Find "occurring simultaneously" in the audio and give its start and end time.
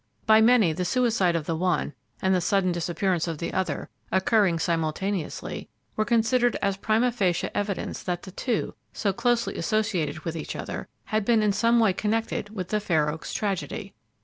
4.11-5.69